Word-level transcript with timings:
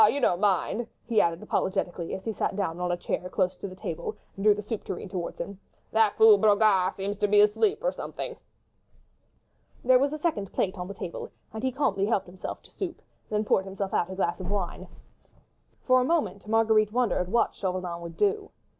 you 0.07 0.19
don't 0.19 0.41
mind?" 0.41 0.87
he 1.07 1.21
added, 1.21 1.43
apologetically, 1.43 2.15
as 2.15 2.25
he 2.25 2.33
sat 2.33 2.55
down 2.55 2.79
on 2.79 2.91
a 2.91 2.97
chair 2.97 3.29
close 3.29 3.55
to 3.55 3.67
the 3.67 3.75
table 3.75 4.17
and 4.35 4.43
drew 4.43 4.55
the 4.55 4.63
soup 4.63 4.83
tureen 4.83 5.07
towards 5.07 5.37
him. 5.37 5.59
"That 5.91 6.17
fool 6.17 6.39
Brogard 6.39 6.95
seems 6.95 7.19
to 7.19 7.27
be 7.27 7.39
asleep 7.41 7.83
or 7.83 7.91
something." 7.91 8.35
There 9.85 9.99
was 9.99 10.11
a 10.11 10.17
second 10.17 10.51
plate 10.53 10.73
on 10.79 10.87
the 10.87 10.95
table, 10.95 11.29
and 11.53 11.61
he 11.61 11.71
calmly 11.71 12.07
helped 12.07 12.25
himself 12.25 12.63
to 12.63 12.71
soup, 12.71 12.99
then 13.29 13.45
poured 13.45 13.65
himself 13.65 13.93
out 13.93 14.09
a 14.09 14.15
glass 14.15 14.39
of 14.39 14.49
wine. 14.49 14.87
For 15.83 16.01
a 16.01 16.03
moment 16.03 16.47
Marguerite 16.47 16.91
wondered 16.91 17.31
what 17.31 17.53
Chauvelin 17.53 18.01
would 18.01 18.17
do. 18.17 18.49